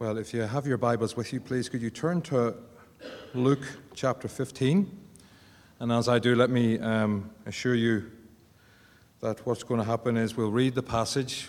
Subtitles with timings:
[0.00, 2.54] Well, if you have your Bibles with you, please could you turn to
[3.34, 4.88] Luke chapter 15?
[5.80, 8.08] And as I do, let me um, assure you
[9.18, 11.48] that what's going to happen is we'll read the passage,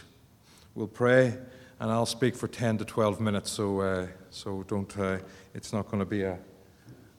[0.74, 1.38] we'll pray,
[1.80, 3.52] and I'll speak for 10 to 12 minutes.
[3.52, 5.20] So, uh, so don't, uh,
[5.54, 6.40] it's not going to be a,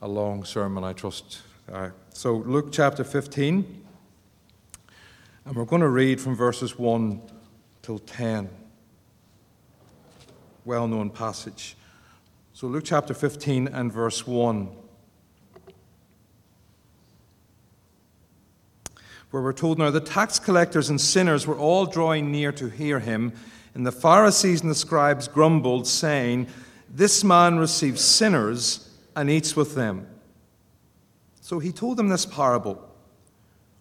[0.02, 1.42] a long sermon, I trust.
[1.72, 3.84] Uh, so, Luke chapter 15,
[5.44, 7.22] and we're going to read from verses 1
[7.82, 8.50] till 10
[10.64, 11.76] well known passage.
[12.52, 14.68] So, Luke chapter 15 and verse 1.
[19.30, 22.98] Where we're told now the tax collectors and sinners were all drawing near to hear
[22.98, 23.32] him,
[23.74, 26.48] and the Pharisees and the scribes grumbled, saying,
[26.88, 30.08] This man receives sinners and eats with them.
[31.40, 32.89] So he told them this parable.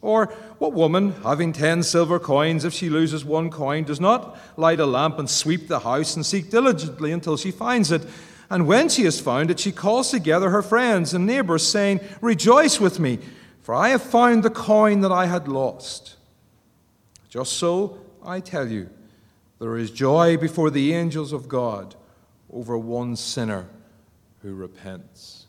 [0.00, 0.26] Or
[0.58, 4.86] what woman, having ten silver coins, if she loses one coin, does not light a
[4.86, 8.02] lamp and sweep the house and seek diligently until she finds it?
[8.50, 12.80] And when she has found it, she calls together her friends and neighbors, saying, Rejoice
[12.80, 13.18] with me,
[13.60, 16.16] for I have found the coin that I had lost.
[17.28, 18.88] Just so, I tell you,
[19.58, 21.94] there is joy before the angels of God
[22.50, 23.68] over one sinner
[24.42, 25.46] who repents.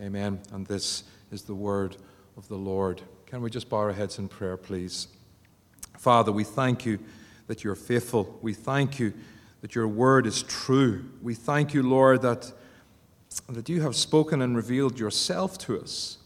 [0.00, 0.40] Amen.
[0.52, 1.96] And this is the word
[2.36, 3.02] of the Lord.
[3.34, 5.08] Can we just bow our heads in prayer, please?
[5.98, 7.00] Father, we thank you
[7.48, 8.38] that you're faithful.
[8.42, 9.12] We thank you
[9.60, 11.04] that your word is true.
[11.20, 12.52] We thank you, Lord, that,
[13.48, 16.18] that you have spoken and revealed yourself to us.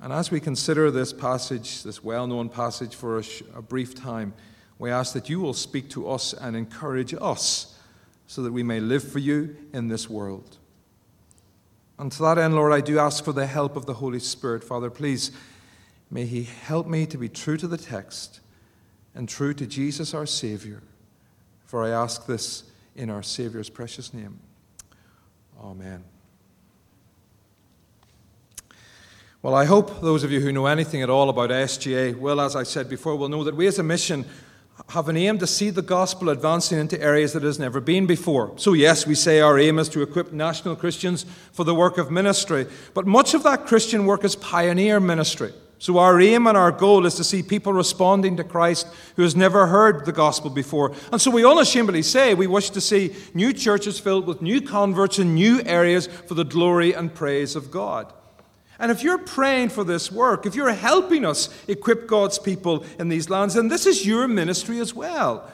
[0.00, 3.94] And as we consider this passage, this well known passage, for a, sh- a brief
[3.94, 4.34] time,
[4.80, 7.78] we ask that you will speak to us and encourage us
[8.26, 10.56] so that we may live for you in this world.
[12.00, 14.64] And to that end, Lord, I do ask for the help of the Holy Spirit.
[14.64, 15.30] Father, please
[16.10, 18.40] May He help me to be true to the text
[19.14, 20.82] and true to Jesus our Savior.
[21.66, 22.64] For I ask this
[22.96, 24.38] in our Savior's precious name.
[25.62, 26.04] Amen.
[29.42, 32.56] Well, I hope those of you who know anything at all about SGA will, as
[32.56, 34.26] I said before, will know that we as a mission
[34.90, 38.06] have an aim to see the gospel advancing into areas that it has never been
[38.06, 38.52] before.
[38.56, 42.10] So, yes, we say our aim is to equip national Christians for the work of
[42.10, 45.52] ministry, but much of that Christian work is pioneer ministry.
[45.80, 48.86] So, our aim and our goal is to see people responding to Christ
[49.16, 50.92] who has never heard the gospel before.
[51.10, 55.18] And so, we unashamedly say we wish to see new churches filled with new converts
[55.18, 58.12] in new areas for the glory and praise of God.
[58.78, 63.08] And if you're praying for this work, if you're helping us equip God's people in
[63.08, 65.50] these lands, then this is your ministry as well.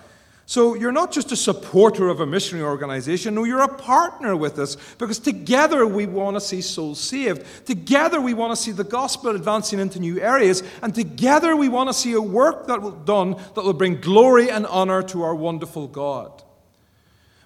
[0.49, 4.61] So you're not just a supporter of a missionary organization, no, you're a partner with
[4.61, 7.45] us because together we want to see souls saved.
[7.67, 11.89] Together we want to see the gospel advancing into new areas, and together we want
[11.89, 15.35] to see a work that will done that will bring glory and honor to our
[15.35, 16.45] wonderful God.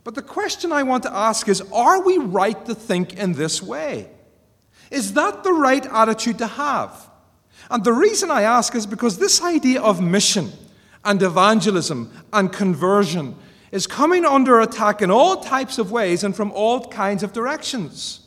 [0.04, 3.62] But the question I want to ask is are we right to think in this
[3.62, 4.10] way?
[4.90, 7.08] Is that the right attitude to have?
[7.70, 10.52] And the reason I ask is because this idea of mission,
[11.04, 13.36] and evangelism and conversion
[13.72, 18.20] is coming under attack in all types of ways and from all kinds of directions.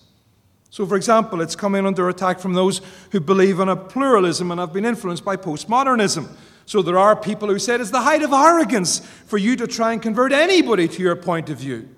[0.69, 2.81] So, for example, it's coming under attack from those
[3.11, 6.27] who believe in a pluralism and have been influenced by postmodernism.
[6.65, 9.93] So, there are people who say it's the height of arrogance for you to try
[9.93, 11.89] and convert anybody to your point of view.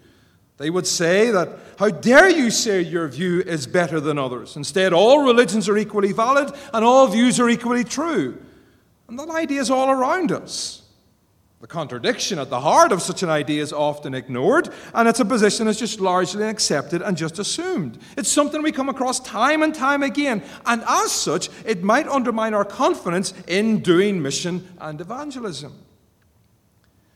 [0.58, 4.56] They would say that, how dare you say your view is better than others?
[4.56, 8.42] Instead, all religions are equally valid and all views are equally true.
[9.08, 10.82] And that idea is all around us.
[11.62, 15.26] The contradiction at the heart of such an idea is often ignored, and it's a
[15.26, 17.98] position that's just largely accepted and just assumed.
[18.18, 22.54] It's something we come across time and time again, and as such, it might undermine
[22.54, 25.85] our confidence in doing mission and evangelism.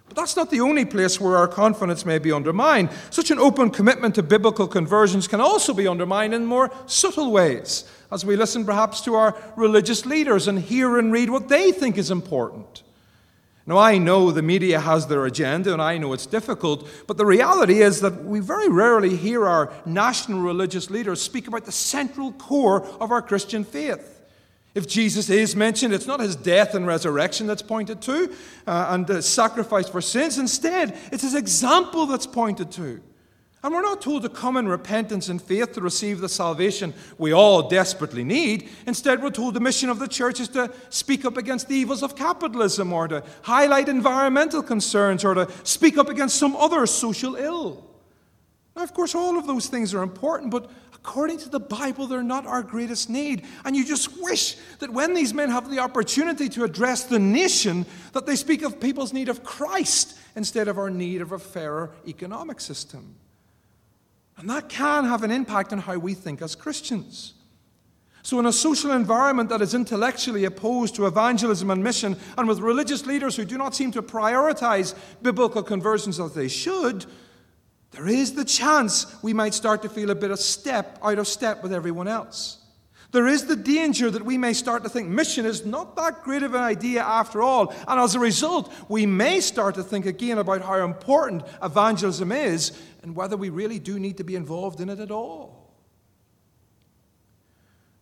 [0.10, 2.90] But that's not the only place where our confidence may be undermined.
[3.12, 7.88] Such an open commitment to biblical conversions can also be undermined in more subtle ways,
[8.12, 11.98] as we listen perhaps to our religious leaders and hear and read what they think
[11.98, 12.82] is important.
[13.68, 17.26] Now, I know the media has their agenda and I know it's difficult, but the
[17.26, 22.32] reality is that we very rarely hear our national religious leaders speak about the central
[22.32, 24.19] core of our Christian faith.
[24.76, 28.34] If Jesus is mentioned, it's not his death and resurrection that's pointed to
[28.68, 30.38] uh, and the sacrifice for sins.
[30.38, 33.02] Instead, it's his example that's pointed to.
[33.62, 37.34] And we're not told to come in repentance and faith to receive the salvation we
[37.34, 38.70] all desperately need.
[38.88, 42.02] Instead, we're told the mission of the church is to speak up against the evils
[42.02, 47.36] of capitalism or to highlight environmental concerns or to speak up against some other social
[47.36, 47.89] ill.
[48.80, 52.24] Now, of course, all of those things are important, but according to the Bible, they're
[52.24, 53.44] not our greatest need.
[53.66, 57.86] And you just wish that when these men have the opportunity to address the nation,
[58.14, 61.92] that they speak of people's need of Christ instead of our need of a fairer
[62.08, 63.16] economic system.
[64.38, 67.34] And that can have an impact on how we think as Christians.
[68.24, 72.60] So, in a social environment that is intellectually opposed to evangelism and mission, and with
[72.60, 77.06] religious leaders who do not seem to prioritize biblical conversions as they should,
[78.00, 81.28] there is the chance we might start to feel a bit of step out of
[81.28, 82.60] step with everyone else.
[83.12, 86.44] There is the danger that we may start to think mission is not that great
[86.44, 87.74] of an idea after all.
[87.90, 92.72] And as a result, we may start to think again about how important evangelism is
[93.04, 95.74] and whether we really do need to be involved in it at all.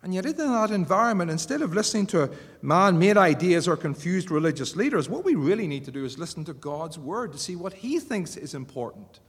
[0.03, 2.29] And yet, in that environment, instead of listening to
[2.61, 6.45] man made ideas or confused religious leaders, what we really need to do is listen
[6.45, 9.21] to God's word to see what He thinks is important.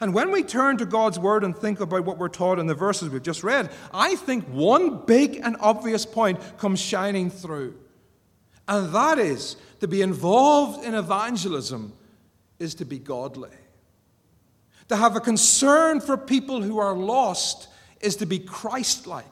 [0.00, 2.74] And when we turn to God's word and think about what we're taught in the
[2.74, 7.76] verses we've just read, I think one big and obvious point comes shining through.
[8.66, 11.92] And that is to be involved in evangelism
[12.58, 13.50] is to be godly.
[14.88, 17.68] To have a concern for people who are lost
[18.00, 19.24] is to be Christ like.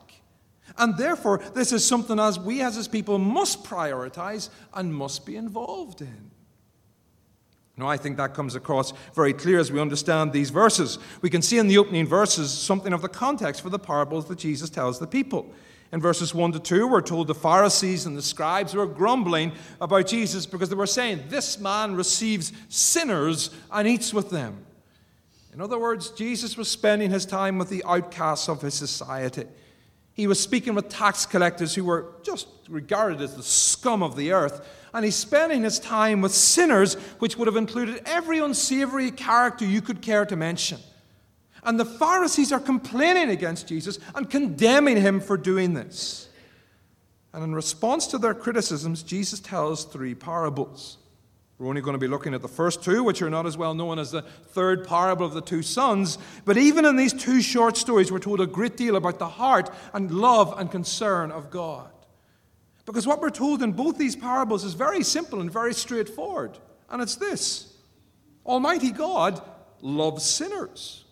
[0.78, 5.36] And therefore, this is something as we as his people must prioritize and must be
[5.36, 6.31] involved in.
[7.76, 10.98] Now, I think that comes across very clear as we understand these verses.
[11.22, 14.38] We can see in the opening verses something of the context for the parables that
[14.38, 15.52] Jesus tells the people.
[15.90, 20.06] In verses 1 to 2, we're told the Pharisees and the scribes were grumbling about
[20.06, 24.64] Jesus because they were saying, This man receives sinners and eats with them.
[25.52, 29.44] In other words, Jesus was spending his time with the outcasts of his society.
[30.14, 34.32] He was speaking with tax collectors who were just regarded as the scum of the
[34.32, 34.66] earth.
[34.94, 39.80] And he's spending his time with sinners, which would have included every unsavory character you
[39.80, 40.78] could care to mention.
[41.64, 46.28] And the Pharisees are complaining against Jesus and condemning him for doing this.
[47.32, 50.98] And in response to their criticisms, Jesus tells three parables.
[51.58, 53.74] We're only going to be looking at the first two, which are not as well
[53.74, 56.18] known as the third parable of the two sons.
[56.44, 59.70] But even in these two short stories, we're told a great deal about the heart
[59.92, 61.90] and love and concern of God.
[62.84, 66.58] Because what we're told in both these parables is very simple and very straightforward.
[66.90, 67.74] And it's this
[68.44, 69.40] Almighty God
[69.80, 71.04] loves sinners.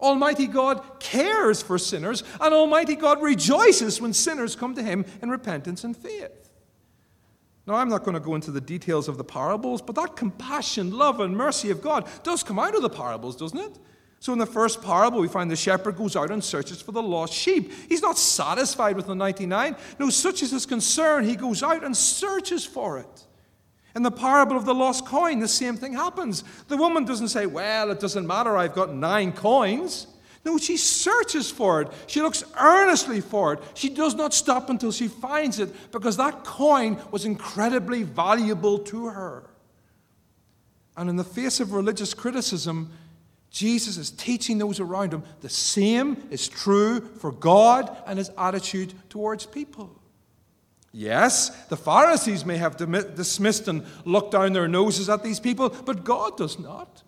[0.00, 5.28] Almighty God cares for sinners, and Almighty God rejoices when sinners come to Him in
[5.28, 6.47] repentance and faith.
[7.68, 10.90] Now, I'm not going to go into the details of the parables, but that compassion,
[10.90, 13.78] love, and mercy of God does come out of the parables, doesn't it?
[14.20, 17.02] So, in the first parable, we find the shepherd goes out and searches for the
[17.02, 17.70] lost sheep.
[17.90, 19.76] He's not satisfied with the 99.
[19.98, 21.24] No, such is his concern.
[21.24, 23.26] He goes out and searches for it.
[23.94, 26.44] In the parable of the lost coin, the same thing happens.
[26.68, 30.06] The woman doesn't say, Well, it doesn't matter, I've got nine coins.
[30.44, 31.88] No, she searches for it.
[32.06, 33.60] She looks earnestly for it.
[33.74, 39.06] She does not stop until she finds it because that coin was incredibly valuable to
[39.06, 39.44] her.
[40.96, 42.90] And in the face of religious criticism,
[43.50, 48.92] Jesus is teaching those around him the same is true for God and his attitude
[49.08, 49.94] towards people.
[50.92, 56.04] Yes, the Pharisees may have dismissed and looked down their noses at these people, but
[56.04, 57.02] God does not.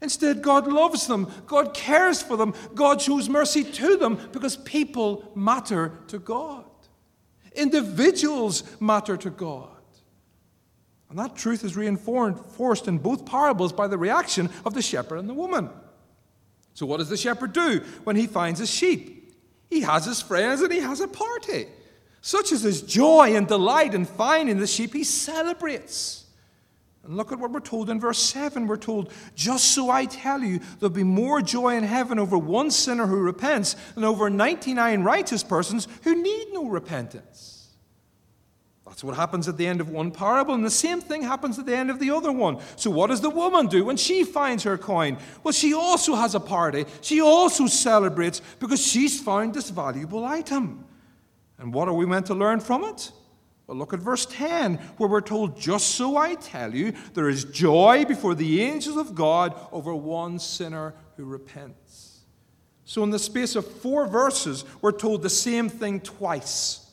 [0.00, 5.30] Instead, God loves them, God cares for them, God shows mercy to them because people
[5.34, 6.64] matter to God.
[7.52, 9.70] Individuals matter to God.
[11.10, 15.28] And that truth is reinforced in both parables by the reaction of the shepherd and
[15.28, 15.70] the woman.
[16.74, 19.34] So, what does the shepherd do when he finds his sheep?
[19.68, 21.66] He has his friends and he has a party.
[22.20, 26.26] Such is his joy and delight in finding the sheep, he celebrates.
[27.08, 28.66] And look at what we're told in verse 7.
[28.66, 32.70] We're told, Just so I tell you, there'll be more joy in heaven over one
[32.70, 37.70] sinner who repents than over 99 righteous persons who need no repentance.
[38.86, 41.64] That's what happens at the end of one parable, and the same thing happens at
[41.64, 42.58] the end of the other one.
[42.76, 45.16] So, what does the woman do when she finds her coin?
[45.42, 46.84] Well, she also has a party.
[47.00, 50.84] She also celebrates because she's found this valuable item.
[51.56, 53.12] And what are we meant to learn from it?
[53.68, 57.44] Well, look at verse 10, where we're told, Just so I tell you, there is
[57.44, 62.20] joy before the angels of God over one sinner who repents.
[62.86, 66.90] So, in the space of four verses, we're told the same thing twice.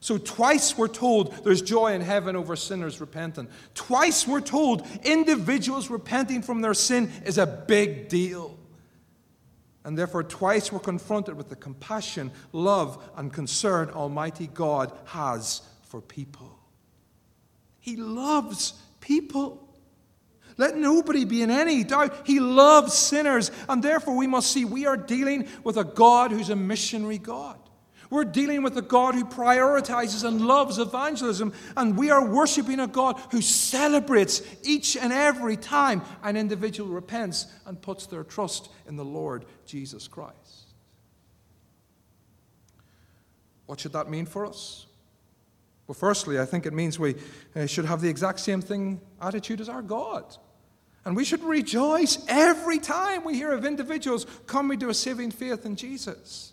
[0.00, 3.46] So, twice we're told there's joy in heaven over sinners repenting.
[3.74, 8.58] Twice we're told individuals repenting from their sin is a big deal.
[9.84, 16.00] And therefore, twice we're confronted with the compassion, love, and concern Almighty God has for
[16.00, 16.58] people.
[17.80, 19.64] He loves people.
[20.56, 22.26] Let nobody be in any doubt.
[22.26, 26.50] He loves sinners, and therefore we must see we are dealing with a God who's
[26.50, 27.58] a missionary God.
[28.10, 32.86] We're dealing with a God who prioritizes and loves evangelism, and we are worshiping a
[32.86, 38.96] God who celebrates each and every time an individual repents and puts their trust in
[38.96, 40.36] the Lord Jesus Christ.
[43.66, 44.87] What should that mean for us?
[45.88, 47.16] Well, firstly, I think it means we
[47.56, 50.36] uh, should have the exact same thing attitude as our God.
[51.06, 55.64] And we should rejoice every time we hear of individuals coming to a saving faith
[55.64, 56.52] in Jesus.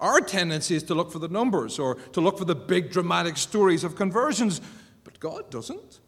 [0.00, 3.36] Our tendency is to look for the numbers or to look for the big dramatic
[3.36, 4.60] stories of conversions,
[5.04, 6.00] but God doesn't.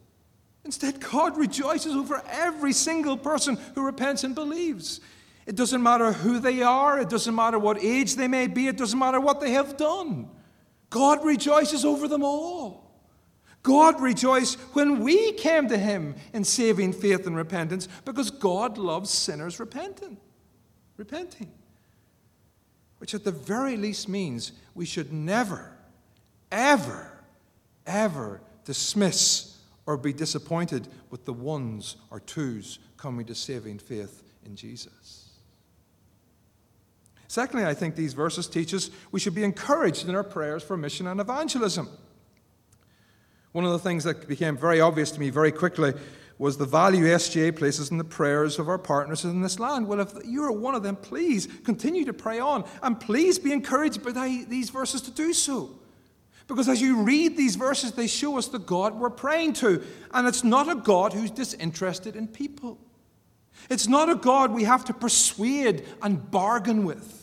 [0.65, 4.99] Instead, God rejoices over every single person who repents and believes.
[5.45, 8.75] It doesn't matter who they are, it doesn't matter what age they may be, it
[8.75, 10.29] doesn't matter what they have done.
[10.89, 12.85] God rejoices over them all.
[13.63, 19.09] God rejoiced when we came to Him in saving faith and repentance because God loves
[19.09, 20.17] sinners repenting.
[20.95, 21.51] Repenting
[22.99, 25.71] which at the very least means we should never,
[26.51, 27.23] ever,
[27.85, 34.55] ever dismiss or be disappointed with the ones or twos coming to saving faith in
[34.55, 35.26] Jesus.
[37.27, 40.77] Secondly, I think these verses teach us we should be encouraged in our prayers for
[40.77, 41.89] mission and evangelism.
[43.51, 45.93] One of the things that became very obvious to me very quickly
[46.37, 49.87] was the value SGA places in the prayers of our partners in this land.
[49.87, 54.03] Well, if you're one of them, please continue to pray on and please be encouraged
[54.03, 55.71] by these verses to do so.
[56.47, 59.83] Because as you read these verses, they show us the God we're praying to.
[60.13, 62.77] And it's not a God who's disinterested in people,
[63.69, 67.13] it's not a God we have to persuade and bargain with.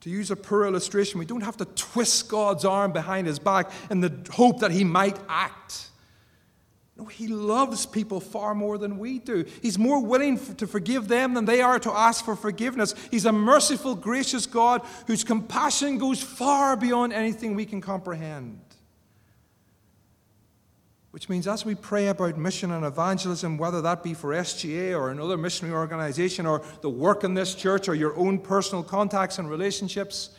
[0.00, 3.70] To use a poor illustration, we don't have to twist God's arm behind his back
[3.90, 5.88] in the hope that he might act.
[6.96, 9.44] No, he loves people far more than we do.
[9.62, 12.94] He's more willing to forgive them than they are to ask for forgiveness.
[13.10, 18.60] He's a merciful, gracious God whose compassion goes far beyond anything we can comprehend.
[21.14, 25.10] Which means, as we pray about mission and evangelism, whether that be for SGA or
[25.10, 29.48] another missionary organization or the work in this church or your own personal contacts and
[29.48, 30.30] relationships,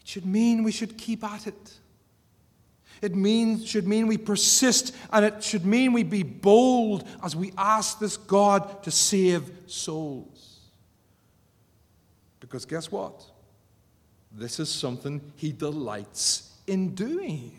[0.00, 1.74] it should mean we should keep at it.
[3.00, 7.52] It means, should mean we persist, and it should mean we be bold as we
[7.56, 10.62] ask this God to save souls.
[12.40, 13.24] Because guess what?
[14.32, 17.52] This is something He delights in doing.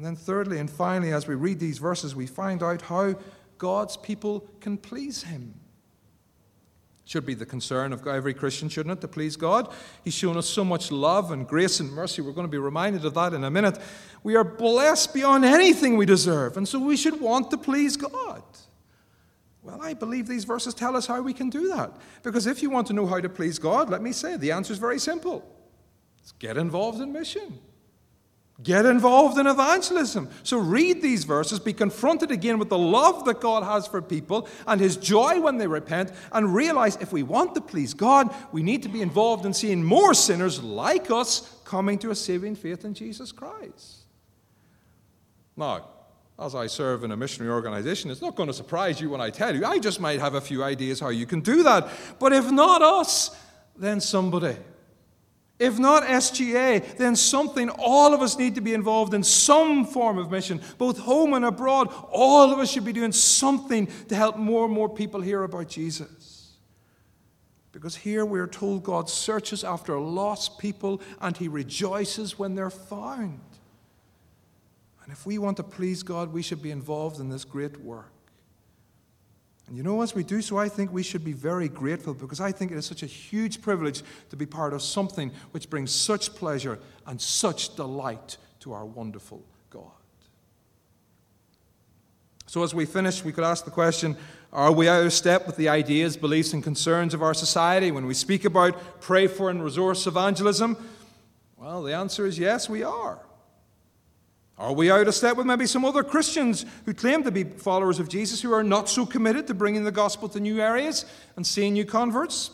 [0.00, 3.16] And then, thirdly and finally, as we read these verses, we find out how
[3.58, 5.52] God's people can please Him.
[7.04, 9.70] Should be the concern of every Christian, shouldn't it, to please God?
[10.02, 12.22] He's shown us so much love and grace and mercy.
[12.22, 13.78] We're going to be reminded of that in a minute.
[14.22, 18.42] We are blessed beyond anything we deserve, and so we should want to please God.
[19.62, 21.92] Well, I believe these verses tell us how we can do that.
[22.22, 24.72] Because if you want to know how to please God, let me say the answer
[24.72, 25.46] is very simple.
[26.22, 27.58] It's get involved in mission.
[28.62, 30.28] Get involved in evangelism.
[30.42, 34.48] So read these verses, be confronted again with the love that God has for people
[34.66, 38.62] and his joy when they repent, and realize if we want to please God, we
[38.62, 42.84] need to be involved in seeing more sinners like us coming to a saving faith
[42.84, 44.00] in Jesus Christ.
[45.56, 45.86] Now,
[46.38, 49.30] as I serve in a missionary organization, it's not going to surprise you when I
[49.30, 49.64] tell you.
[49.64, 51.88] I just might have a few ideas how you can do that.
[52.18, 53.36] But if not us,
[53.76, 54.56] then somebody.
[55.60, 60.16] If not SGA, then something all of us need to be involved in some form
[60.16, 61.92] of mission, both home and abroad.
[62.10, 65.68] All of us should be doing something to help more and more people hear about
[65.68, 66.56] Jesus.
[67.72, 72.70] Because here we are told God searches after lost people and he rejoices when they're
[72.70, 73.40] found.
[75.04, 78.12] And if we want to please God, we should be involved in this great work.
[79.70, 82.40] And you know, as we do so, I think we should be very grateful because
[82.40, 85.92] I think it is such a huge privilege to be part of something which brings
[85.92, 89.92] such pleasure and such delight to our wonderful God.
[92.46, 94.16] So, as we finish, we could ask the question
[94.52, 98.06] Are we out of step with the ideas, beliefs, and concerns of our society when
[98.06, 100.76] we speak about pray for and resource evangelism?
[101.56, 103.20] Well, the answer is yes, we are.
[104.60, 107.98] Are we out of step with maybe some other Christians who claim to be followers
[107.98, 111.46] of Jesus who are not so committed to bringing the gospel to new areas and
[111.46, 112.50] seeing new converts?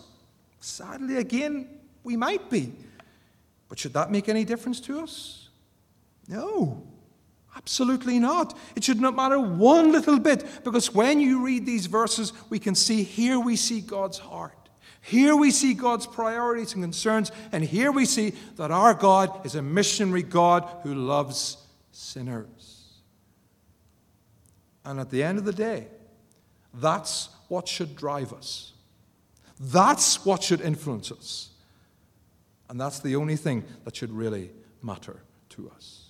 [0.61, 1.69] Sadly, again,
[2.05, 2.73] we might be.
[3.69, 5.49] But should that make any difference to us?
[6.29, 6.87] No.
[7.57, 8.57] Absolutely not.
[8.77, 12.77] It should not matter one little bit because when you read these verses, we can
[12.77, 14.53] see here we see God's heart.
[15.01, 19.57] Here we see God's priorities and concerns, and here we see that our God is
[19.57, 21.57] a missionary God who loves
[21.97, 22.83] sinners.
[24.85, 25.89] And at the end of the day,
[26.75, 28.73] that's what should drive us.
[29.59, 31.51] That's what should influence us.
[32.69, 34.51] And that's the only thing that should really
[34.83, 36.06] matter to us.